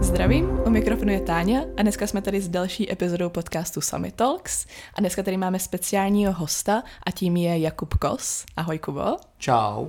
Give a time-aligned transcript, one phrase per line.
[0.00, 4.66] Zdravím, u mikrofonu je Táňa a dneska jsme tady s další epizodou podcastu Summit Talks
[4.94, 8.44] a dneska tady máme speciálního hosta a tím je Jakub Kos.
[8.56, 9.16] Ahoj Kubo.
[9.38, 9.88] Čau.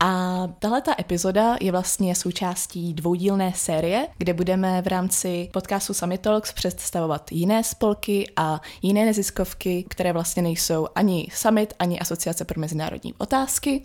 [0.00, 6.20] A tahle ta epizoda je vlastně součástí dvoudílné série, kde budeme v rámci podcastu Summit
[6.20, 12.60] Talks představovat jiné spolky a jiné neziskovky, které vlastně nejsou ani Summit, ani Asociace pro
[12.60, 13.82] mezinárodní otázky.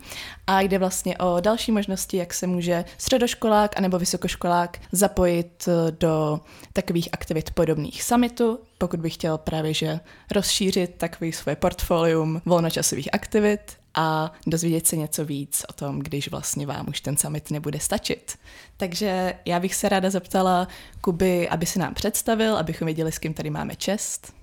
[0.47, 5.69] A jde vlastně o další možnosti, jak se může středoškolák anebo vysokoškolák zapojit
[5.99, 6.39] do
[6.73, 9.99] takových aktivit podobných summitu, pokud bych chtěl právě že
[10.31, 16.67] rozšířit takový svoje portfolium volnočasových aktivit a dozvědět se něco víc o tom, když vlastně
[16.67, 18.37] vám už ten summit nebude stačit.
[18.77, 20.67] Takže já bych se ráda zeptala
[21.01, 24.33] Kuby, aby se nám představil, abychom věděli, s kým tady máme čest.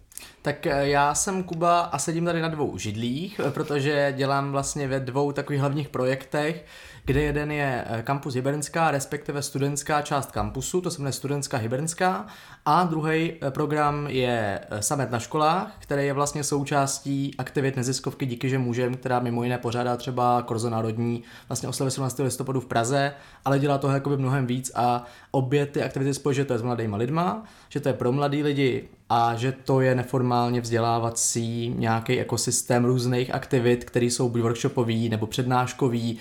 [0.43, 4.89] Tak eh, já jsem Kuba a sedím tady na dvou židlích, eh, protože dělám vlastně
[4.89, 6.67] ve dvou takových hlavních projektech,
[7.05, 12.27] kde jeden je kampus eh, Hybernská, respektive studentská část kampusu, to se jmenuje Studentská Hybernská,
[12.65, 18.59] a druhý program je Summit na školách, který je vlastně součástí aktivit neziskovky Díky, že
[18.59, 22.19] můžem, která mimo jiné pořádá třeba Korzo Národní vlastně oslavy 17.
[22.19, 23.13] listopadu v Praze,
[23.45, 26.63] ale dělá toho jakoby mnohem víc a obě ty aktivity spojí, že to je s
[26.63, 29.95] mladýma lidma, že to je pro mladý lidi a že to je
[30.31, 36.19] neformálně vzdělávací nějaký ekosystém různých aktivit, které jsou buď workshopový nebo přednáškový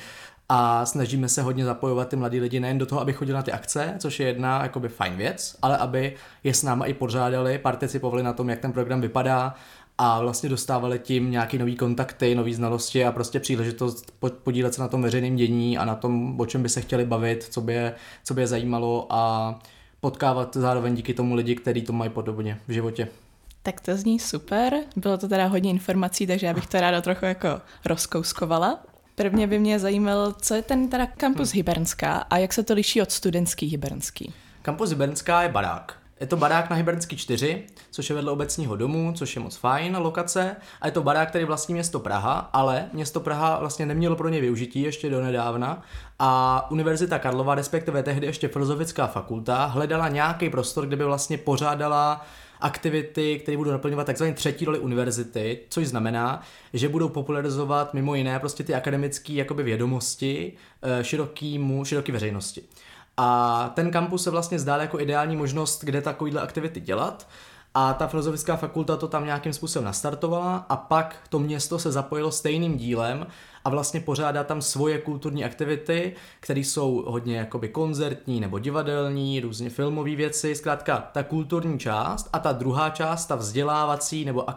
[0.49, 3.51] a snažíme se hodně zapojovat ty mladí lidi nejen do toho, aby chodili na ty
[3.51, 8.23] akce, což je jedna jakoby fajn věc, ale aby je s náma i pořádali, participovali
[8.23, 9.53] na tom, jak ten program vypadá
[9.97, 14.11] a vlastně dostávali tím nějaký nový kontakty, nové znalosti a prostě příležitost
[14.43, 17.43] podílet se na tom veřejném dění a na tom, o čem by se chtěli bavit,
[17.43, 17.93] co by je,
[18.23, 19.55] co by je zajímalo a
[20.01, 23.07] potkávat zároveň díky tomu lidi, kteří to mají podobně v životě.
[23.63, 27.25] Tak to zní super, bylo to teda hodně informací, takže já bych to ráda trochu
[27.25, 28.79] jako rozkouskovala.
[29.15, 31.57] Prvně by mě zajímal, co je ten teda kampus hmm.
[31.57, 34.33] Hybernská a jak se to liší od studentský Hybernský.
[34.61, 35.99] Kampus Hybernská je barák.
[36.19, 39.97] Je to barák na Hybernský 4, což je vedle obecního domu, což je moc fajn
[39.97, 40.55] lokace.
[40.81, 44.41] A je to barák, který vlastní město Praha, ale město Praha vlastně nemělo pro ně
[44.41, 45.81] využití ještě do nedávna.
[46.19, 52.25] A Univerzita Karlova, respektive tehdy ještě Filozofická fakulta, hledala nějaký prostor, kde by vlastně pořádala
[52.59, 56.41] aktivity, které budou naplňovat takzvané třetí roli univerzity, což znamená,
[56.73, 62.61] že budou popularizovat mimo jiné prostě ty akademické jakoby vědomosti eh, širokýmu, široký veřejnosti.
[63.17, 67.27] A ten kampus se vlastně zdál jako ideální možnost, kde takovýhle aktivity dělat.
[67.73, 72.31] A ta filozofická fakulta to tam nějakým způsobem nastartovala a pak to město se zapojilo
[72.31, 73.27] stejným dílem
[73.65, 79.69] a vlastně pořádá tam svoje kulturní aktivity, které jsou hodně jakoby koncertní nebo divadelní, různě
[79.69, 84.49] filmové věci, zkrátka ta kulturní část a ta druhá část, ta vzdělávací nebo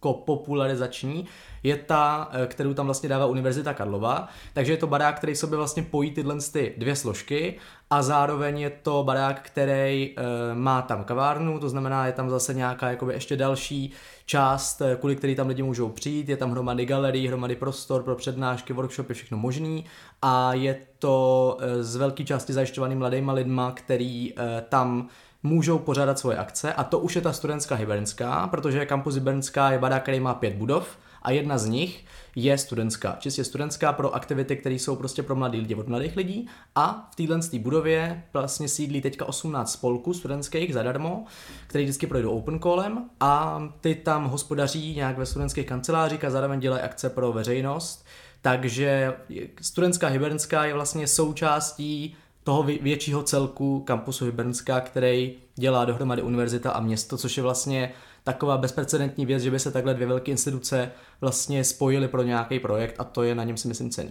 [0.00, 1.26] akademicko-popularizační,
[1.62, 5.56] je ta, eh, kterou tam vlastně dává Univerzita Karlova, takže je to barák, který sobě
[5.56, 7.58] vlastně pojí tyhle ty dvě složky
[7.90, 12.54] a zároveň je to barák, který e, má tam kavárnu, to znamená, je tam zase
[12.54, 13.92] nějaká jakoby ještě další
[14.26, 18.16] část, eh, kvůli který tam lidi můžou přijít, je tam hromady galerií, hromady prostor pro
[18.16, 19.84] přednášky, workshopy, všechno možný.
[20.22, 25.08] A je to e, z velké části zajišťovaný mladýma lidma, který e, tam
[25.42, 29.78] můžou pořádat svoje akce a to už je ta studentská Hybernská, protože kampus Hybernská je
[29.78, 32.04] barák, který má pět budov, a jedna z nich
[32.36, 33.16] je studentská.
[33.18, 37.16] Čistě studentská pro aktivity, které jsou prostě pro mladý lidi od mladých lidí a v
[37.16, 41.24] téhle budově vlastně sídlí teďka 18 spolků studentských zadarmo,
[41.66, 46.60] který vždycky projdou open callem a ty tam hospodaří nějak ve studentských kancelářích a zároveň
[46.60, 48.06] dělají akce pro veřejnost.
[48.42, 49.14] Takže
[49.60, 52.16] studentská Hybernská je vlastně součástí
[52.50, 57.92] toho většího celku kampusu Hybernská, který dělá dohromady univerzita a město, což je vlastně
[58.24, 62.94] taková bezprecedentní věc, že by se takhle dvě velké instituce vlastně spojily pro nějaký projekt
[62.98, 64.10] a to je na něm si myslím cený.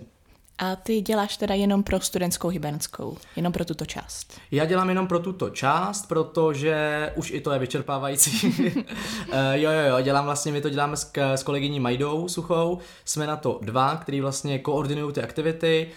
[0.58, 4.40] A ty děláš teda jenom pro studentskou hybernskou, jenom pro tuto část?
[4.52, 8.48] Já dělám jenom pro tuto část, protože už i to je vyčerpávající.
[8.48, 8.74] uh,
[9.54, 13.38] jo, jo, jo, dělám vlastně, my to děláme s, s kolegyní Majdou Suchou, jsme na
[13.38, 15.90] to dva, který vlastně koordinují ty aktivity,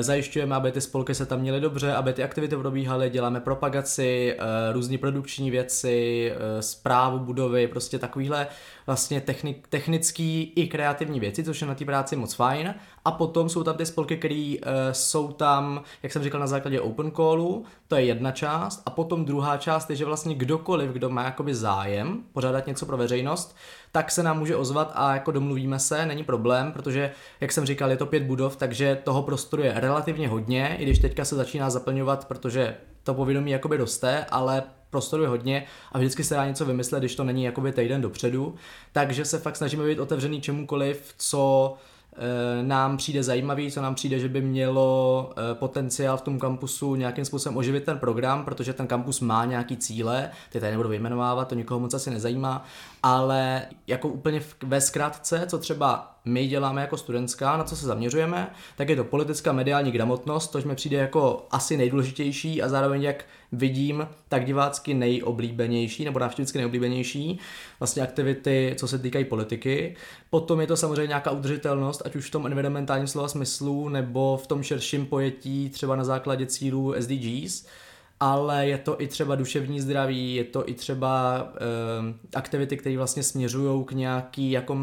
[0.00, 4.44] zajišťujeme, aby ty spolky se tam měly dobře, aby ty aktivity probíhaly, děláme propagaci, uh,
[4.72, 8.46] různé produkční věci, zprávu budovy, prostě takovýhle
[8.86, 12.74] vlastně technik, technický i kreativní věci, což je na té práci moc fajn.
[13.04, 14.54] A potom jsou tam ty spolky, které
[14.92, 18.82] jsou tam, jak jsem říkal, na základě open callu, to je jedna část.
[18.86, 22.96] A potom druhá část je, že vlastně kdokoliv, kdo má jakoby zájem pořádat něco pro
[22.96, 23.56] veřejnost,
[23.92, 27.10] tak se nám může ozvat a jako domluvíme se, není problém, protože,
[27.40, 30.98] jak jsem říkal, je to pět budov, takže toho prostoru je relativně hodně, i když
[30.98, 36.24] teďka se začíná zaplňovat, protože to povědomí jakoby roste, ale prostoru je hodně a vždycky
[36.24, 38.54] se dá něco vymyslet, když to není jakoby týden dopředu,
[38.92, 41.74] takže se fakt snažíme být otevřený čemukoliv, co
[42.62, 47.24] nám přijde zajímavý, co nám přijde, že by mělo eh, potenciál v tom kampusu nějakým
[47.24, 51.54] způsobem oživit ten program, protože ten kampus má nějaký cíle, ty tady nebudu vyjmenovávat, to
[51.54, 52.64] nikoho moc asi nezajímá,
[53.02, 58.50] ale jako úplně ve zkrátce, co třeba my děláme jako studentská, na co se zaměřujeme,
[58.76, 63.24] tak je to politická mediální gramotnost, což mi přijde jako asi nejdůležitější a zároveň jak
[63.52, 67.38] vidím, tak divácky nejoblíbenější, nebo návštěvnicky nejoblíbenější
[67.80, 69.96] vlastně aktivity, co se týkají politiky.
[70.30, 74.46] Potom je to samozřejmě nějaká udržitelnost, ať už v tom environmentálním slova smyslu, nebo v
[74.46, 77.66] tom širším pojetí třeba na základě cílů SDGs
[78.20, 83.22] ale je to i třeba duševní zdraví, je to i třeba uh, aktivity, které vlastně
[83.22, 84.78] směřují k nějaký jako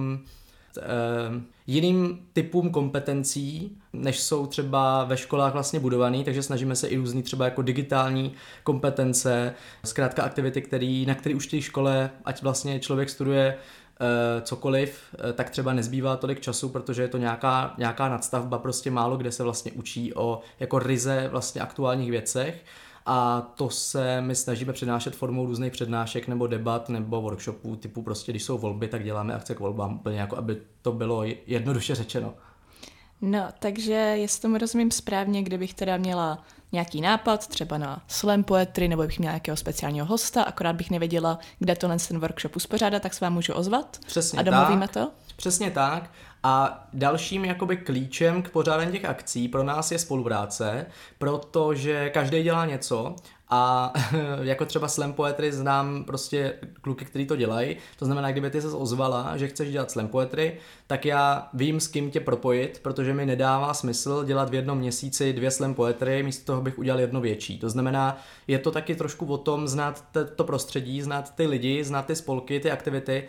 [0.77, 6.97] uh, jiným typům kompetencí, než jsou třeba ve školách vlastně budovaný, takže snažíme se i
[6.97, 8.33] různý třeba jako digitální
[8.63, 9.53] kompetence,
[9.85, 14.99] zkrátka aktivity, který, na které už v té škole, ať vlastně člověk studuje uh, cokoliv,
[15.13, 19.31] uh, tak třeba nezbývá tolik času, protože je to nějaká, nějaká nadstavba, prostě málo kde
[19.31, 22.63] se vlastně učí o jako ryze vlastně aktuálních věcech
[23.09, 28.31] a to se my snažíme přinášet formou různých přednášek nebo debat nebo workshopů typu prostě,
[28.31, 32.33] když jsou volby, tak děláme akce k volbám úplně jako, aby to bylo jednoduše řečeno.
[33.21, 38.87] No, takže jestli tomu rozumím správně, kdybych teda měla nějaký nápad, třeba na slam poetry,
[38.87, 43.13] nebo bych měla nějakého speciálního hosta, akorát bych nevěděla, kde to ten workshop uspořádat, tak
[43.13, 44.93] se vám můžu ozvat Přesně a domluvíme tak.
[44.93, 45.11] to?
[45.37, 46.11] Přesně tak.
[46.43, 50.85] A dalším jakoby klíčem k pořádání těch akcí pro nás je spolupráce,
[51.17, 53.15] protože každý dělá něco
[53.49, 53.93] a
[54.41, 57.77] jako třeba slam poetry znám prostě kluky, kteří to dělají.
[57.99, 60.57] To znamená, kdyby ty se ozvala, že chceš dělat slam poetry,
[60.87, 65.33] tak já vím, s kým tě propojit, protože mi nedává smysl dělat v jednom měsíci
[65.33, 67.59] dvě slam poetry, místo toho bych udělal jedno větší.
[67.59, 68.17] To znamená,
[68.47, 70.03] je to taky trošku o tom znát
[70.35, 73.27] to prostředí, znát ty lidi, znát ty spolky, ty aktivity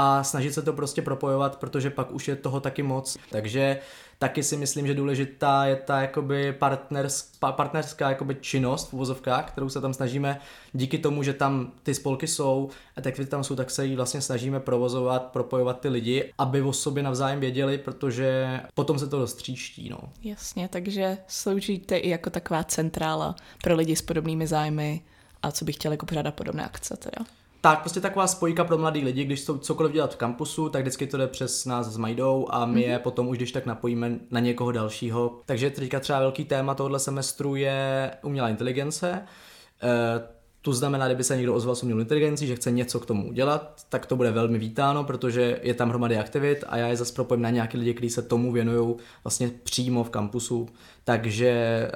[0.00, 3.16] a snažit se to prostě propojovat, protože pak už je toho taky moc.
[3.30, 3.78] Takže
[4.18, 9.68] taky si myslím, že důležitá je ta jakoby partners, partnerská jakoby činnost v uvozovkách, kterou
[9.68, 10.40] se tam snažíme
[10.72, 14.20] díky tomu, že tam ty spolky jsou a tak tam jsou, tak se jí vlastně
[14.20, 19.88] snažíme provozovat, propojovat ty lidi, aby o sobě navzájem věděli, protože potom se to dostříští.
[19.88, 19.98] No.
[20.22, 25.00] Jasně, takže sloužíte i jako taková centrála pro lidi s podobnými zájmy
[25.42, 27.24] a co by chtěli jako pořádat podobné akce teda.
[27.60, 31.06] Tak, prostě taková spojka pro mladý lidi, když jsou cokoliv dělat v kampusu, tak vždycky
[31.06, 32.90] to jde přes nás s Majdou a my mm-hmm.
[32.90, 35.40] je potom už když tak napojíme na někoho dalšího.
[35.46, 39.12] Takže teďka třeba velký téma tohohle semestru je umělá inteligence.
[39.12, 43.28] E, to znamená, kdyby se někdo ozval s umělou inteligencí, že chce něco k tomu
[43.28, 47.12] udělat, tak to bude velmi vítáno, protože je tam hromady aktivit a já je zase
[47.12, 50.68] propojím na nějaké lidi, kteří se tomu věnují vlastně přímo v kampusu,
[51.04, 51.90] takže e,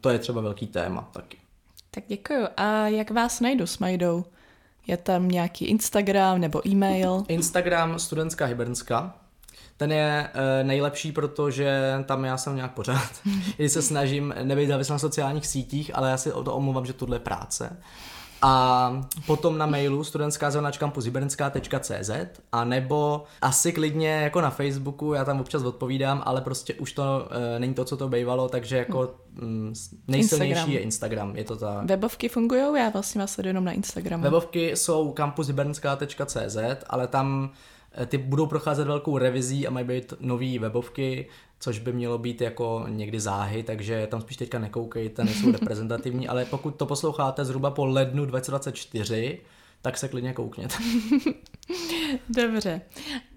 [0.00, 1.36] to je třeba velký téma taky.
[1.90, 2.46] Tak děkuju.
[2.56, 4.24] A jak vás najdu s Majdou?
[4.90, 7.24] Je tam nějaký Instagram nebo e-mail?
[7.28, 9.14] Instagram studentská hybernská.
[9.76, 13.10] Ten je e, nejlepší, protože tam já jsem nějak pořád.
[13.56, 16.92] Když se snažím nebejt závislý na sociálních sítích, ale já si o to omluvám, že
[16.92, 17.76] tohle je práce.
[18.42, 20.50] A potom na mailu studentská
[22.52, 27.28] a nebo asi klidně jako na Facebooku, já tam občas odpovídám, ale prostě už to
[27.30, 29.74] e, není to, co to bývalo, takže jako mm,
[30.08, 30.70] nejsilnější Instagram.
[30.70, 31.82] je Instagram, je to ta...
[31.84, 32.62] Webovky fungují?
[32.76, 34.22] Já vlastně vás sleduju jenom na Instagramu.
[34.22, 37.50] Webovky jsou campushybernská.cz, ale tam
[38.00, 41.28] e, ty budou procházet velkou revizí a mají být nové webovky,
[41.60, 46.44] což by mělo být jako někdy záhy, takže tam spíš teďka nekoukejte, nejsou reprezentativní, ale
[46.44, 49.40] pokud to posloucháte zhruba po lednu 2024,
[49.82, 50.74] tak se klidně koukněte.
[52.28, 52.80] Dobře.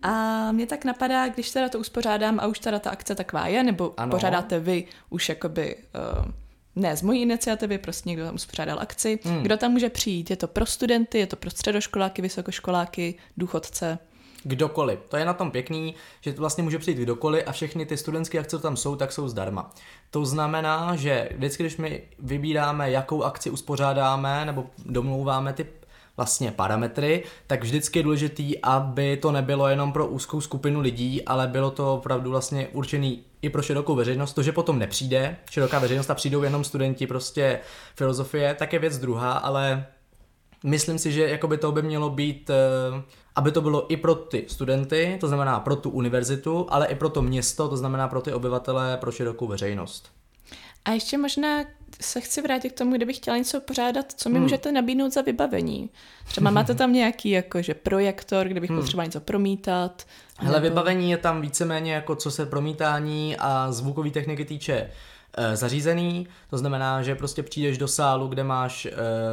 [0.01, 3.63] A mě tak napadá, když teda to uspořádám a už teda ta akce taková je,
[3.63, 4.12] nebo ano.
[4.12, 5.75] pořádáte vy už jakoby...
[6.20, 6.32] Uh,
[6.75, 9.20] ne z mojí iniciativy, prostě někdo tam uspořádal akci.
[9.24, 9.44] Hmm.
[9.44, 10.30] Kdo tam může přijít?
[10.30, 14.00] Je to pro studenty, je to pro středoškoláky, vysokoškoláky, důchodce?
[14.44, 15.00] Kdokoliv.
[15.10, 18.40] To je na tom pěkný, že to vlastně může přijít kdokoliv a všechny ty studentské
[18.40, 19.72] akce, co tam jsou, tak jsou zdarma.
[20.12, 25.66] To znamená, že vždycky, když my vybíráme, jakou akci uspořádáme nebo domlouváme ty
[26.18, 31.48] vlastně parametry, tak vždycky je důležitý, aby to nebylo jenom pro úzkou skupinu lidí, ale
[31.48, 34.34] bylo to opravdu vlastně určený i pro širokou veřejnost.
[34.34, 37.60] To, že potom nepřijde široká veřejnost a přijdou jenom studenti prostě
[37.96, 39.86] filozofie, tak je věc druhá, ale
[40.63, 43.03] myslím si, že jakoby to by mělo být, eh,
[43.36, 47.10] aby to bylo i pro ty studenty, to znamená pro tu univerzitu, ale i pro
[47.10, 50.12] to město, to znamená pro ty obyvatele, pro širokou veřejnost.
[50.86, 51.63] A ještě možná
[52.01, 54.43] se chci vrátit k tomu, kdybych chtěla něco pořádat, co mi hmm.
[54.43, 55.89] můžete nabídnout za vybavení.
[56.27, 58.79] Třeba máte tam nějaký jakože projektor, kde bych hmm.
[58.79, 60.03] potřeboval něco promítat.
[60.38, 60.70] Hele, nebo...
[60.70, 64.89] vybavení je tam víceméně jako co se promítání a zvukové techniky týče
[65.54, 68.92] zařízený, to znamená, že prostě přijdeš do sálu, kde máš eh,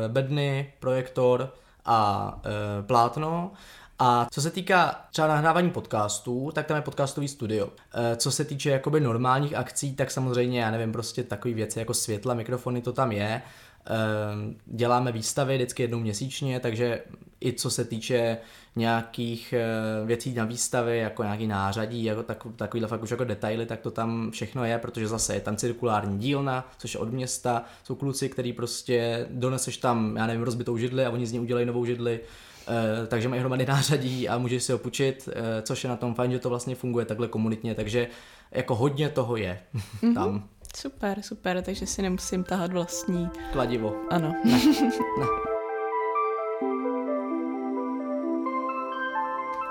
[0.09, 1.55] bedny, projektor
[1.85, 3.53] a eh, plátno
[3.99, 7.69] A co se týká třeba nahrávání podcastů, tak tam je podcastový studio.
[8.17, 12.35] Co se týče jakoby normálních akcí, tak samozřejmě, já nevím, prostě takové věci jako světla,
[12.35, 13.43] mikrofony, to tam je.
[13.87, 17.03] Ehm, děláme výstavy vždycky jednou měsíčně, takže
[17.41, 18.39] i co se týče
[18.77, 23.67] nějakých eh, věcí na výstavy, jako nějaký nářadí, jako tak, takovýhle fakt už jako detaily,
[23.67, 27.65] tak to tam všechno je, protože zase je tam cirkulární dílna, což je od města,
[27.85, 31.67] jsou kluci, který prostě doneseš tam, já nevím, rozbitou židli a oni z ní udělají
[31.67, 32.21] novou židli,
[32.69, 35.33] Uh, takže mají hromady nářadí a můžeš si ho půjčit, uh,
[35.63, 38.09] což je na tom fajn, že to vlastně funguje takhle komunitně, takže
[38.51, 40.15] jako hodně toho je mm-hmm.
[40.15, 40.49] tam.
[40.77, 43.29] Super, super, takže si nemusím tahat vlastní...
[43.53, 43.97] Kladivo.
[44.11, 44.35] Ano.
[44.45, 44.53] Ne.
[45.19, 45.27] ne.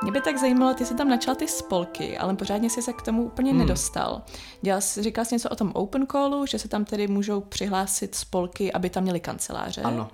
[0.03, 3.01] Mě by tak zajímalo, ty jsi tam načal ty spolky, ale pořádně jsi se k
[3.01, 3.59] tomu úplně hmm.
[3.59, 4.21] nedostal.
[4.61, 8.15] Dělal jsi, říkal jsi něco o tom open callu, že se tam tedy můžou přihlásit
[8.15, 9.81] spolky, aby tam měli kanceláře.
[9.81, 10.09] Ano.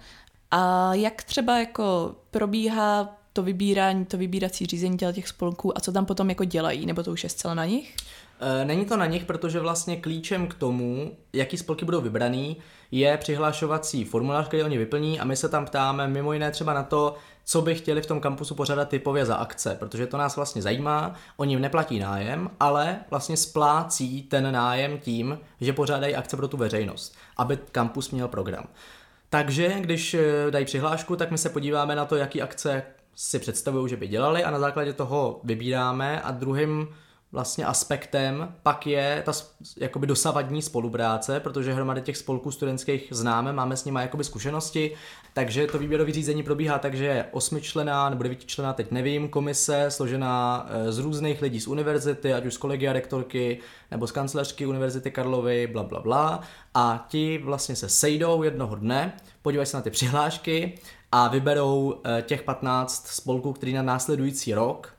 [0.51, 6.05] A jak třeba jako probíhá to vybírání, to vybírací řízení těch spolků a co tam
[6.05, 7.95] potom jako dělají, nebo to už je zcela na nich?
[8.39, 12.57] E, není to na nich, protože vlastně klíčem k tomu, jaký spolky budou vybraný,
[12.91, 16.83] je přihlašovací formulář, který oni vyplní a my se tam ptáme mimo jiné třeba na
[16.83, 17.15] to,
[17.45, 21.13] co by chtěli v tom kampusu pořádat typově za akce, protože to nás vlastně zajímá.
[21.37, 27.15] Oni neplatí nájem, ale vlastně splácí ten nájem tím, že pořádají akce pro tu veřejnost,
[27.37, 28.67] aby kampus měl program.
[29.29, 32.83] Takže když e, dají přihlášku, tak my se podíváme na to, jaký akce
[33.15, 36.87] si představují, že by dělali a na základě toho vybíráme a druhým
[37.35, 39.31] vlastně aspektem pak je ta
[39.77, 44.91] jakoby dosavadní spolupráce, protože hromady těch spolků studentských známe, máme s nimi jakoby zkušenosti,
[45.33, 50.65] takže to výběrové řízení probíhá tak, že je osmičlená nebo devítičlená, teď nevím, komise složená
[50.69, 53.59] eh, z různých lidí z univerzity, ať už z kolegia rektorky
[53.91, 56.41] nebo z kancelářky Univerzity Karlovy, bla, bla, bla.
[56.73, 60.79] A ti vlastně se sejdou jednoho dne, podívají se na ty přihlášky
[61.11, 64.94] a vyberou eh, těch 15 spolků, který na následující rok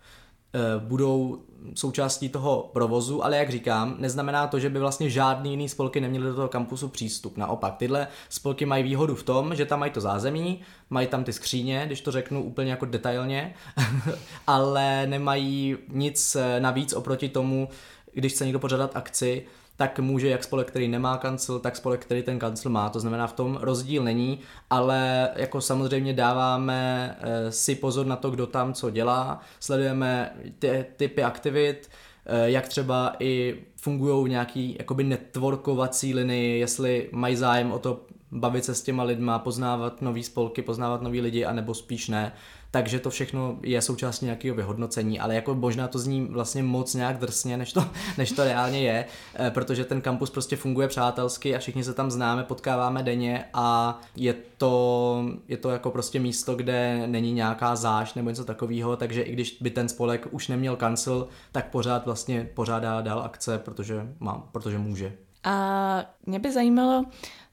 [0.78, 1.38] budou
[1.74, 6.26] součástí toho provozu, ale jak říkám, neznamená to, že by vlastně žádný jiný spolky neměly
[6.26, 7.36] do toho kampusu přístup.
[7.36, 10.60] Naopak, tyhle spolky mají výhodu v tom, že tam mají to zázemí,
[10.90, 13.54] mají tam ty skříně, když to řeknu úplně jako detailně,
[14.46, 17.68] ale nemají nic eh, navíc oproti tomu,
[18.12, 19.46] když chce někdo pořádat akci,
[19.76, 22.88] tak může jak spolek, který nemá kancel, tak spolek, který ten kancel má.
[22.88, 24.40] To znamená, v tom rozdíl není,
[24.70, 30.86] ale jako samozřejmě dáváme eh, si pozor na to, kdo tam co dělá, sledujeme ty
[30.96, 31.90] typy aktivit,
[32.26, 38.00] eh, jak třeba i fungují nějaký jakoby networkovací linii, jestli mají zájem o to
[38.32, 42.32] bavit se s těma lidma, poznávat nový spolky, poznávat nový lidi, anebo spíš ne
[42.76, 47.18] takže to všechno je součástí nějakého vyhodnocení, ale jako možná to zní vlastně moc nějak
[47.18, 47.84] drsně, než to,
[48.18, 52.10] než to reálně je, eh, protože ten kampus prostě funguje přátelsky a všichni se tam
[52.10, 58.14] známe, potkáváme denně a je to, je to jako prostě místo, kde není nějaká záž
[58.14, 62.48] nebo něco takového, takže i když by ten spolek už neměl kancel, tak pořád vlastně
[62.54, 65.12] pořádá dál akce, protože, má, protože může.
[65.44, 67.04] A mě by zajímalo,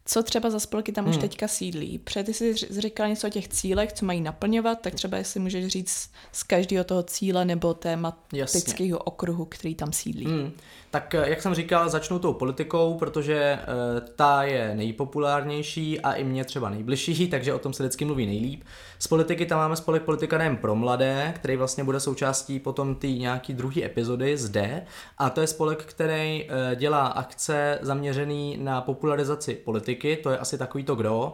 [0.06, 1.14] co třeba za spolky tam hmm.
[1.14, 2.00] už teďka sídlí?
[2.00, 5.68] Protože ty jsi říkal něco o těch cílech, co mají naplňovat, tak třeba jestli můžeš
[5.68, 10.26] říct z každého toho cíle nebo tématického okruhu, který tam sídlí.
[10.26, 10.52] Hmm.
[10.92, 16.24] Tak eh, jak jsem říkal, začnu tou politikou, protože uh, ta je nejpopulárnější a i
[16.24, 18.64] mě třeba nejbližší, takže o tom se vždycky mluví nejlíp.
[19.04, 23.14] Z politiky tam máme spolek Politika nejen pro mladé, který vlastně bude součástí potom ty
[23.14, 24.86] nějaký druhý epizody zde.
[25.18, 30.58] A to je spolek, který uh, dělá akce zaměřený na popularizaci politiky, to je asi
[30.58, 31.34] takový to kdo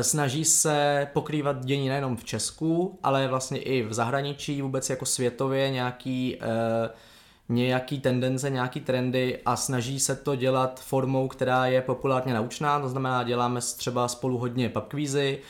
[0.00, 5.70] snaží se pokrývat dění nejenom v Česku, ale vlastně i v zahraničí, vůbec jako světově
[5.70, 6.90] nějaký uh,
[7.48, 12.88] nějaký tendence, nějaký trendy a snaží se to dělat formou, která je populárně naučná, to
[12.88, 15.42] znamená děláme třeba spolu hodně pubquizy, eh,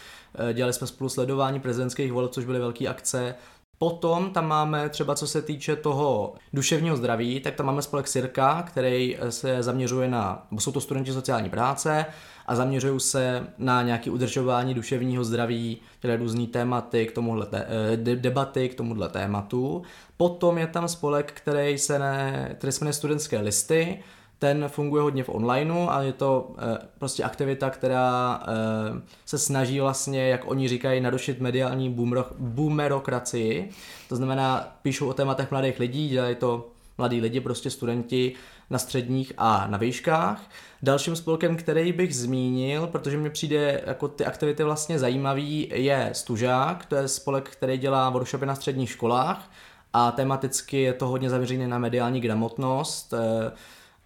[0.53, 3.35] dělali jsme spolu sledování prezidentských voleb, což byly velké akce,
[3.83, 8.63] Potom tam máme třeba co se týče toho duševního zdraví, tak tam máme spolek Sirka,
[8.63, 12.07] který se zaměřuje na, jsou to studenti sociální práce
[12.47, 18.69] a zaměřují se na nějaké udržování duševního zdraví, které různé tématy k tomuhle, eh, debaty
[18.69, 19.83] k tomuhle tématu.
[20.17, 23.99] Potom je tam spolek, který se, ne, který se Studentské listy,
[24.43, 29.81] ten funguje hodně v onlineu a je to e, prostě aktivita, která e, se snaží
[29.81, 33.71] vlastně, jak oni říkají, narušit mediální boomero, boomerokracii.
[34.09, 36.69] To znamená, píšou o tématech mladých lidí, dělají to
[36.99, 38.33] mladí lidi, prostě studenti
[38.71, 40.51] na středních a na výškách.
[40.83, 46.87] Dalším spolkem, který bych zmínil, protože mi přijde jako ty aktivity vlastně zajímavý, je Stužák,
[46.87, 49.51] to je spolek, který dělá workshopy na středních školách
[49.93, 53.53] a tematicky je to hodně zaměřené na mediální gramotnost, e,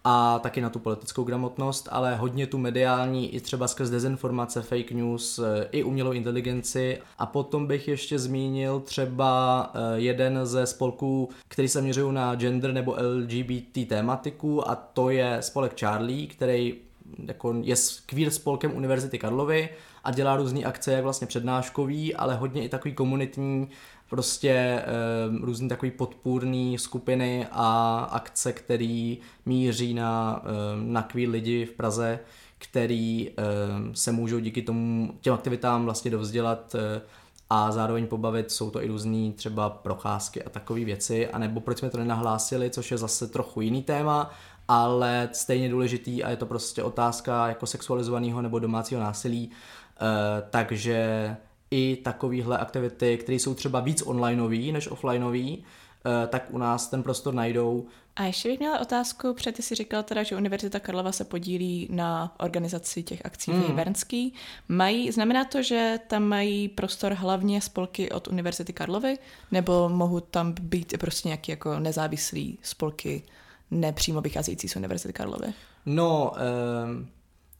[0.09, 4.91] a taky na tu politickou gramotnost, ale hodně tu mediální i třeba skrz dezinformace, fake
[4.91, 6.97] news, eh, i umělou inteligenci.
[7.17, 12.73] A potom bych ještě zmínil třeba eh, jeden ze spolků, který se měřují na gender
[12.73, 16.75] nebo LGBT tématiku a to je spolek Charlie, který
[17.25, 19.69] jako je queer spolkem Univerzity Karlovy
[20.03, 23.69] a dělá různé akce, jak vlastně přednáškový, ale hodně i takový komunitní,
[24.09, 24.83] prostě e,
[25.41, 30.51] různý takový podpůrný skupiny a akce, který míří na, e,
[30.83, 32.19] na queer lidi v Praze,
[32.57, 33.33] který e,
[33.93, 37.01] se můžou díky tomu těm aktivitám vlastně dovzdělat e,
[37.49, 41.89] a zároveň pobavit, jsou to i různý třeba procházky a takové věci, anebo proč jsme
[41.89, 44.31] to nenahlásili, což je zase trochu jiný téma,
[44.67, 51.35] ale stejně důležitý a je to prostě otázka jako sexualizovaného nebo domácího násilí, e, takže
[51.71, 55.63] i takovéhle aktivity, které jsou třeba víc onlineový než offlineový,
[56.23, 57.87] e, tak u nás ten prostor najdou.
[58.15, 61.87] A ještě bych měla otázku, protože ty jsi říkal teda, že Univerzita Karlova se podílí
[61.91, 64.33] na organizaci těch akcí v Jibernský.
[64.67, 69.17] Mají, znamená to, že tam mají prostor hlavně spolky od Univerzity Karlovy,
[69.51, 73.23] nebo mohou tam být i prostě nějaké jako nezávislé spolky
[73.71, 75.53] nepřímo vycházející z Univerzity Karlovy?
[75.85, 77.07] No, um,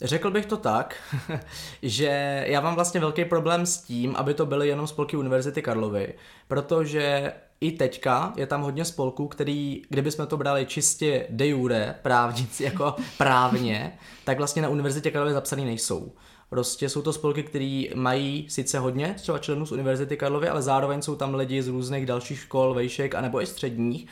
[0.02, 0.96] řekl bych to tak,
[1.82, 6.14] že já mám vlastně velký problém s tím, aby to byly jenom spolky Univerzity Karlovy,
[6.48, 12.64] protože i teďka je tam hodně spolků, který, kdybychom to brali čistě de jure, právnici,
[12.64, 16.12] jako právně, tak vlastně na Univerzitě Karlovy zapsaný nejsou.
[16.50, 21.02] Prostě jsou to spolky, které mají sice hodně třeba členů z Univerzity Karlovy, ale zároveň
[21.02, 24.08] jsou tam lidi z různých dalších škol, vejšek a nebo i středních.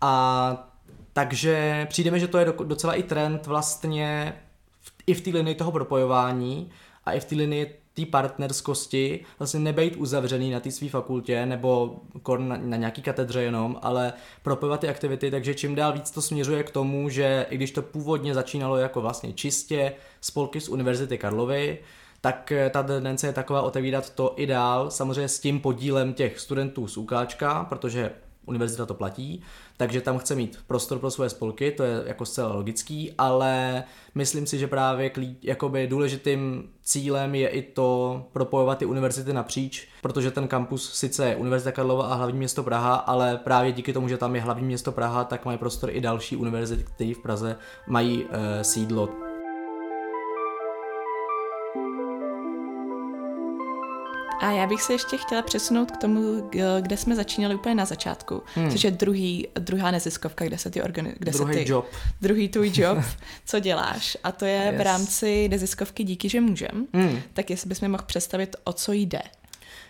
[0.00, 0.72] A
[1.12, 4.34] takže přijdeme, že to je docela i trend vlastně
[5.10, 6.70] i v té linii toho propojování
[7.04, 12.00] a i v té linii té partnerskosti, vlastně nebejt uzavřený na té své fakultě nebo
[12.38, 14.12] na, na nějaký katedře jenom, ale
[14.42, 17.82] propojovat ty aktivity, takže čím dál víc to směřuje k tomu, že i když to
[17.82, 21.78] původně začínalo jako vlastně čistě spolky z Univerzity Karlovy,
[22.20, 26.88] tak ta tendence je taková otevírat to i dál, samozřejmě s tím podílem těch studentů
[26.88, 28.10] z UKčka, protože
[28.50, 29.42] univerzita to platí,
[29.76, 34.46] takže tam chce mít prostor pro svoje spolky, to je jako zcela logický, ale myslím
[34.46, 40.30] si, že právě klí, jakoby důležitým cílem je i to propojovat ty univerzity napříč, protože
[40.30, 44.16] ten kampus sice je Univerzita Karlova a hlavní město Praha, ale právě díky tomu, že
[44.16, 48.26] tam je hlavní město Praha, tak mají prostor i další univerzity, které v Praze mají
[48.30, 49.29] e, sídlo.
[54.40, 56.50] A já bych se ještě chtěla přesunout k tomu,
[56.80, 58.70] kde jsme začínali úplně na začátku, hmm.
[58.70, 61.86] což je druhý, druhá neziskovka, kde se ty organi- kde druhý se ty, job.
[62.20, 62.98] Druhý tvůj job,
[63.44, 64.16] co děláš.
[64.24, 64.78] A to je yes.
[64.78, 66.86] v rámci neziskovky Díky, že můžem.
[66.94, 67.20] Hmm.
[67.32, 69.22] Tak jestli bys mi mohl představit, o co jde.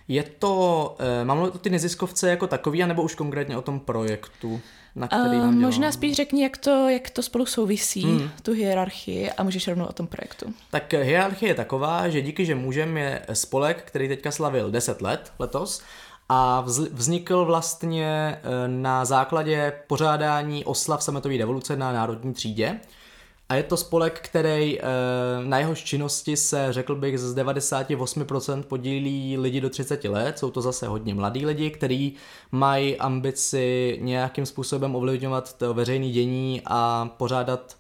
[0.09, 4.61] Je to, eh, mám o ty neziskovce jako takový, anebo už konkrétně o tom projektu?
[4.95, 8.31] Na který uh, Možná spíš řekni, jak to, jak to spolu souvisí, hmm.
[8.43, 10.55] tu hierarchii a můžeš rovnou o tom projektu.
[10.71, 15.33] Tak hierarchie je taková, že díky, že můžem je spolek, který teďka slavil 10 let
[15.39, 15.83] letos
[16.29, 22.81] a vznikl vlastně eh, na základě pořádání oslav sametové revoluce na národní třídě.
[23.51, 24.85] A je to spolek, který eh,
[25.45, 30.39] na jehož činnosti se, řekl bych, z 98% podílí lidi do 30 let.
[30.39, 32.15] Jsou to zase hodně mladí lidi, kteří
[32.53, 37.77] mají ambici nějakým způsobem ovlivňovat to veřejné dění a pořádat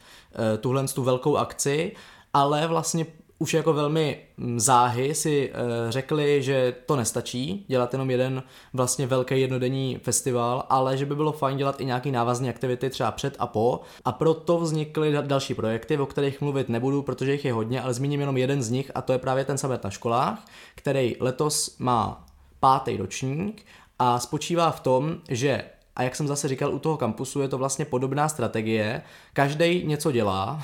[0.55, 1.93] eh, tuhle tu velkou akci
[2.35, 3.07] ale vlastně
[3.43, 4.19] už jako velmi
[4.57, 10.97] záhy si uh, řekli, že to nestačí, dělat jenom jeden vlastně velký jednodenní festival, ale
[10.97, 13.81] že by bylo fajn dělat i nějaký návazné aktivity třeba před a po.
[14.05, 18.21] A proto vznikly další projekty, o kterých mluvit nebudu, protože jich je hodně, ale zmíním
[18.21, 22.27] jenom jeden z nich a to je právě ten summit na školách, který letos má
[22.61, 23.67] pátý ročník
[23.99, 25.65] a spočívá v tom, že
[25.97, 29.03] a jak jsem zase říkal, u toho kampusu je to vlastně podobná strategie.
[29.33, 30.63] Každý něco dělá,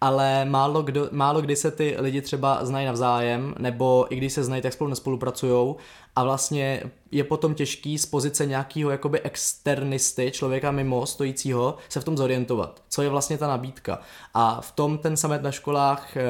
[0.00, 4.44] ale málo, kdo, málo kdy se ty lidi třeba znají navzájem, nebo i když se
[4.44, 5.74] znají, tak spolu nespolupracují
[6.16, 12.04] a vlastně je potom těžký z pozice nějakého jakoby externisty, člověka mimo stojícího, se v
[12.04, 12.82] tom zorientovat.
[12.88, 14.00] Co je vlastně ta nabídka.
[14.34, 16.22] A v tom ten samet na školách e,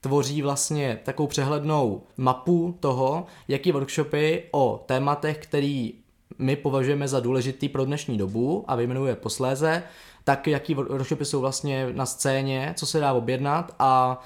[0.00, 5.94] tvoří vlastně takovou přehlednou mapu toho, jaký workshopy o tématech, který
[6.38, 9.82] my považujeme za důležitý pro dnešní dobu a vyjmenuje posléze,
[10.24, 14.22] tak jaký workshopy jsou vlastně na scéně, co se dá objednat a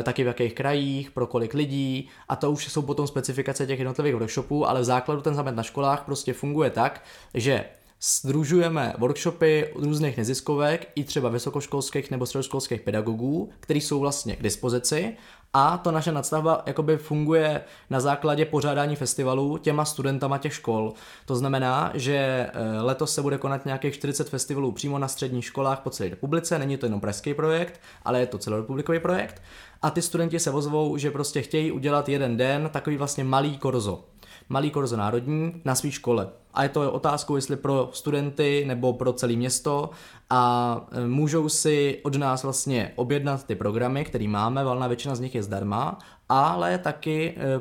[0.00, 2.08] e, taky v jakých krajích, pro kolik lidí.
[2.28, 5.62] A to už jsou potom specifikace těch jednotlivých workshopů, ale v základu ten zamet na
[5.62, 7.64] školách prostě funguje tak, že
[8.02, 15.16] Združujeme workshopy různých neziskovek i třeba vysokoškolských nebo středoškolských pedagogů, který jsou vlastně k dispozici.
[15.52, 20.92] A to naše nadstavba jakoby funguje na základě pořádání festivalů těma studentama těch škol.
[21.26, 25.80] To znamená, že eh, letos se bude konat nějakých 40 festivalů přímo na středních školách
[25.80, 29.42] po celé republice, není to jenom pražský projekt, ale je to celorepublikový projekt.
[29.82, 34.04] A ty studenti se ozvou, že prostě chtějí udělat jeden den takový vlastně malý korzo
[34.50, 36.28] malý korzo národní na své škole.
[36.54, 39.90] A je to otázkou, jestli pro studenty nebo pro celé město
[40.30, 45.20] a e, můžou si od nás vlastně objednat ty programy, které máme, valná většina z
[45.20, 45.98] nich je zdarma,
[46.30, 47.60] ale taky e,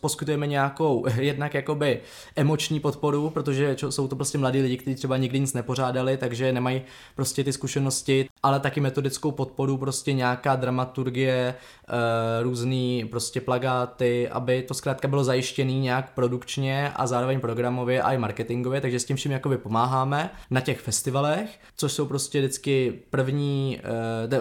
[0.00, 2.00] poskytujeme nějakou jednak jakoby
[2.36, 6.82] emoční podporu, protože jsou to prostě mladí lidi, kteří třeba nikdy nic nepořádali, takže nemají
[7.16, 14.62] prostě ty zkušenosti, ale taky metodickou podporu, prostě nějaká dramaturgie, e, různý prostě plagáty, aby
[14.62, 19.16] to zkrátka bylo zajištěný nějak produkčně a zároveň programově a i marketingově, takže s tím
[19.16, 23.80] vším jakoby pomáháme na těch festivalech, což jsou prostě vždycky první,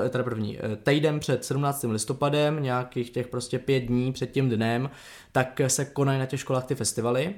[0.05, 1.91] eh, teda první, eh, týden před 17.
[1.91, 4.89] listopadem, nějakých těch prostě pět dní před tím dnem,
[5.31, 7.35] tak se konají na těch školách ty festivaly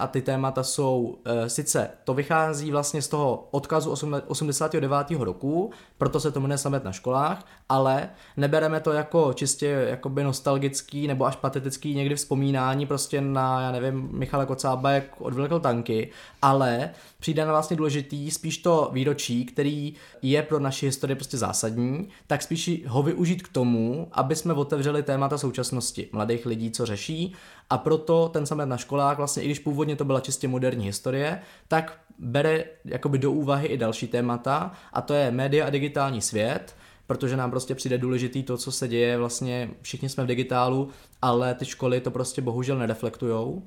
[0.00, 3.90] a ty témata jsou, e, sice to vychází vlastně z toho odkazu
[4.26, 5.24] 89.
[5.24, 11.06] roku, proto se to jmenuje Samet na školách, ale nebereme to jako čistě jakoby nostalgický
[11.06, 16.10] nebo až patetický někdy vzpomínání prostě na, já nevím, Michala Kocába, jak odvlekl tanky,
[16.42, 22.08] ale přijde na vlastně důležitý spíš to výročí, který je pro naši historii prostě zásadní,
[22.26, 27.34] tak spíš ho využít k tomu, aby jsme otevřeli témata současnosti mladých lidí, co řeší
[27.70, 31.40] a proto ten samet na školách, vlastně i když původně to byla čistě moderní historie,
[31.68, 36.76] tak bere jakoby do úvahy i další témata a to je média a digitální svět,
[37.06, 40.88] protože nám prostě přijde důležitý to, co se děje, vlastně všichni jsme v digitálu,
[41.22, 43.62] ale ty školy to prostě bohužel nereflektujou.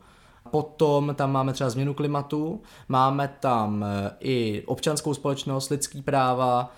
[0.52, 6.72] Potom tam máme třeba změnu klimatu, máme tam eh, i občanskou společnost, lidský práva,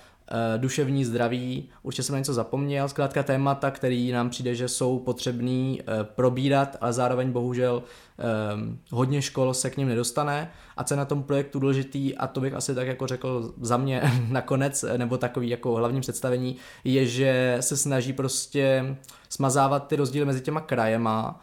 [0.58, 5.82] duševní zdraví, určitě jsem na něco zapomněl, zkrátka témata, který nám přijde, že jsou potřebný
[5.82, 7.84] eh, probírat, ale zároveň bohužel
[8.18, 10.52] ehm, hodně škol se k ním nedostane.
[10.78, 13.78] A co je na tom projektu důležitý, a to bych asi tak jako řekl za
[13.78, 18.96] mě nakonec, eh, nebo takový jako hlavní představení, je, že se snaží prostě
[19.30, 21.42] smazávat ty rozdíly mezi těma krajema,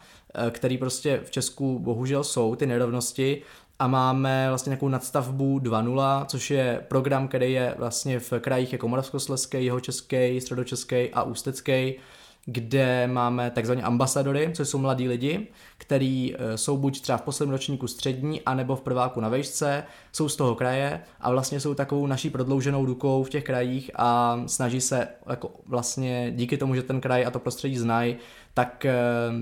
[0.49, 3.41] který prostě v Česku bohužel jsou, ty nerovnosti
[3.83, 8.87] a máme vlastně nějakou nadstavbu 2.0, což je program, který je vlastně v krajích jako
[8.87, 11.95] Moravskoslezský, Jihočeský, Středočeský a Ústecký,
[12.45, 17.51] kde máme takzvané ambasadory, což jsou mladí lidi, kteří e, jsou buď třeba v posledním
[17.51, 22.07] ročníku střední, anebo v prváku na vejšce, jsou z toho kraje a vlastně jsou takovou
[22.07, 27.01] naší prodlouženou rukou v těch krajích a snaží se jako vlastně díky tomu, že ten
[27.01, 28.15] kraj a to prostředí znají,
[28.53, 28.93] tak eh,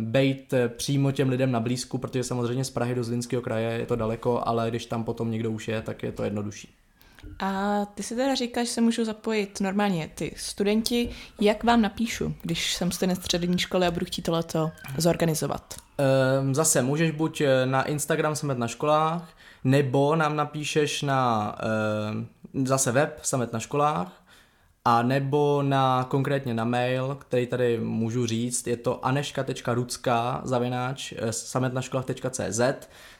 [0.02, 3.86] bejt eh, přímo těm lidem na blízku, protože samozřejmě z Prahy do Zlínského kraje je
[3.86, 6.81] to daleko, ale když tam potom někdo už je, tak je to jednodušší.
[7.40, 11.10] A ty si teda říkáš, že se můžu zapojit normálně ty studenti.
[11.42, 15.76] Jak vám napíšu, když jsem student střední školy a budu chtít tohleto zorganizovat?
[15.98, 19.30] Ehm, zase můžeš buď eh, na Instagram Samet na školách,
[19.64, 21.56] nebo nám napíšeš na
[22.14, 22.28] ehm,
[22.66, 24.22] zase web Samet na školách,
[24.86, 31.34] a nebo na konkrétně na mail, který tady můžu říct, je to aneška.rucka zavináč eh,
[31.34, 32.62] sametnaškolách.cz,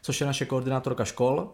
[0.02, 1.54] což je naše koordinátorka škol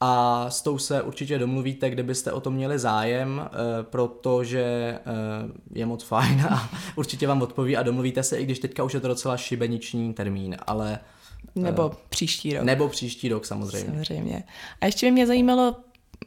[0.00, 5.02] a s tou se určitě domluvíte, kdybyste o to měli zájem, eh, protože eh,
[5.74, 9.00] je moc fajn a určitě vám odpoví a domluvíte se, i když teďka už je
[9.00, 10.98] to docela šibeniční termín, ale
[11.54, 12.64] nebo příští rok.
[12.64, 13.90] Nebo příští rok samozřejmě.
[13.90, 14.44] Samozřejmě.
[14.80, 15.76] A ještě by mě zajímalo,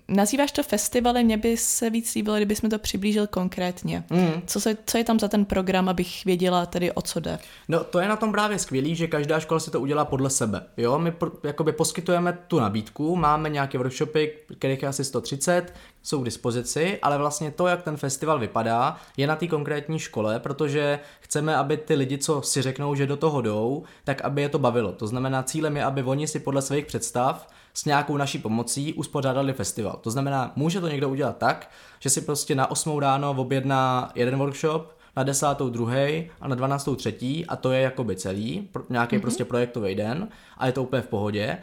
[0.07, 4.03] Nazýváš to festivaly, mě by se víc líbilo, kdybys mi to přiblížil konkrétně.
[4.09, 4.41] Mm.
[4.45, 7.39] Co, se, co je tam za ten program, abych věděla tedy o co jde?
[7.67, 10.63] No to je na tom právě skvělý, že každá škola si to udělá podle sebe.
[10.77, 15.73] Jo, my pr- jakoby poskytujeme tu nabídku, máme nějaké workshopy, kterých je asi 130,
[16.03, 20.39] jsou k dispozici, ale vlastně to, jak ten festival vypadá, je na té konkrétní škole,
[20.39, 24.49] protože chceme, aby ty lidi, co si řeknou, že do toho jdou, tak aby je
[24.49, 24.91] to bavilo.
[24.91, 27.47] To znamená, cílem je, aby oni si podle svých představ
[27.79, 29.99] s nějakou naší pomocí uspořádali festival.
[30.01, 34.39] To znamená, může to někdo udělat tak, že si prostě na 8 ráno objedná jeden
[34.39, 39.21] workshop, na desátou druhý a na dvanáctou třetí a to je jakoby celý, nějaký mm-hmm.
[39.21, 41.57] prostě projektový den a je to úplně v pohodě.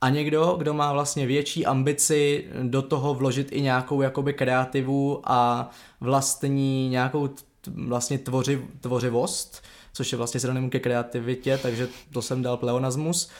[0.00, 5.70] A někdo, kdo má vlastně větší ambici do toho vložit i nějakou jakoby kreativu a
[6.00, 12.42] vlastní nějakou t- vlastně tvoři, tvořivost, což je vlastně synonym ke kreativitě, takže to jsem
[12.42, 13.30] dal pleonasmus,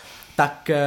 [0.40, 0.78] tak e,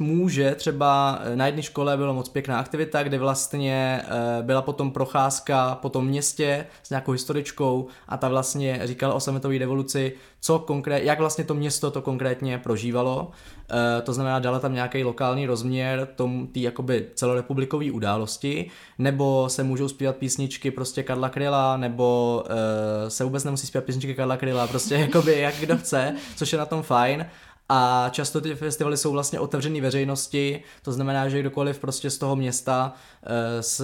[0.00, 5.78] může třeba na jedné škole byla moc pěkná aktivita, kde vlastně e, byla potom procházka
[5.82, 11.04] po tom městě s nějakou historičkou a ta vlastně říkala o sametové revoluci, co konkrét,
[11.04, 13.30] jak vlastně to město to konkrétně prožívalo.
[14.02, 19.88] To znamená, dala tam nějaký lokální rozměr tom, tý jakoby celorepublikové události, nebo se můžou
[19.88, 22.44] zpívat písničky prostě Karla Kryla, nebo
[23.08, 26.66] se vůbec nemusí zpívat písničky Karla Kryla, prostě jakoby jak kdo chce, což je na
[26.66, 27.26] tom fajn.
[27.68, 32.36] A často ty festivaly jsou vlastně otevřený veřejnosti, to znamená, že kdokoliv prostě z toho
[32.36, 32.94] města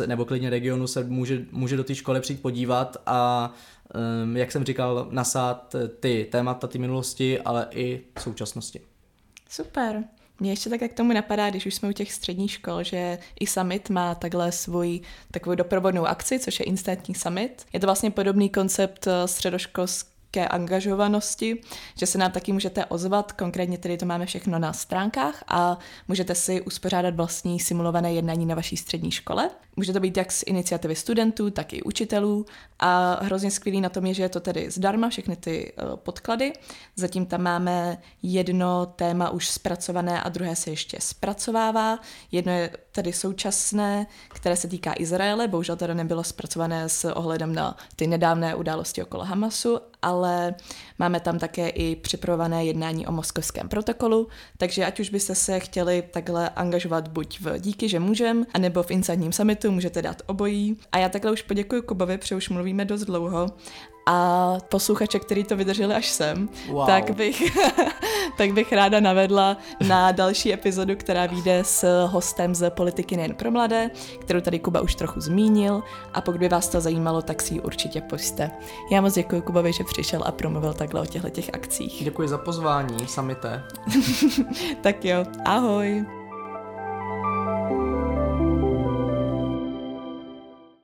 [0.03, 3.53] e, nebo klidně regionu se může, může do té školy přijít podívat a
[4.25, 8.81] um, jak jsem říkal, nasát ty témata, ty minulosti, ale i současnosti.
[9.49, 10.05] Super.
[10.41, 13.47] Mě ještě tak jak tomu napadá, když už jsme u těch středních škol, že i
[13.47, 17.67] Summit má takhle svůj takovou doprovodnou akci, což je Instantní Summit.
[17.73, 21.61] Je to vlastně podobný koncept eh, středoškolské ke angažovanosti,
[21.97, 26.35] že se nám taky můžete ozvat, konkrétně tedy to máme všechno na stránkách a můžete
[26.35, 29.51] si uspořádat vlastní simulované jednání na vaší střední škole.
[29.77, 32.47] Může to být jak z iniciativy studentů, tak i učitelů
[32.79, 36.53] a hrozně skvělý na tom je, že je to tedy zdarma, všechny ty uh, podklady.
[36.97, 41.99] Zatím tam máme jedno téma už zpracované a druhé se ještě zpracovává.
[42.33, 47.77] Jedno je tedy současné, které se týká Izraele, bohužel teda nebylo zpracované s ohledem na
[47.97, 50.55] ty nedávné události okolo Hamasu, ale
[50.99, 56.03] máme tam také i připravované jednání o moskovském protokolu, takže ať už byste se chtěli
[56.11, 60.77] takhle angažovat buď v Díky, že můžem, anebo v Insadním summitu, můžete dát obojí.
[60.93, 63.47] A já takhle už poděkuji Kubovi, protože už mluvíme dost dlouho
[64.07, 66.87] a posluchače, který to vydrželi až sem, wow.
[66.87, 67.57] tak, bych,
[68.37, 69.57] tak bych ráda navedla
[69.89, 74.81] na další epizodu, která vyjde s hostem z Politiky nejen pro mladé, kterou tady Kuba
[74.81, 75.83] už trochu zmínil
[76.15, 78.51] a pokud by vás to zajímalo, tak si ji určitě poste.
[78.91, 82.05] Já moc děkuji Kubovi, že přišel a promluvil takhle o těchto těch akcích.
[82.05, 83.63] Děkuji za pozvání, samité.
[84.83, 86.22] tak jo, ahoj.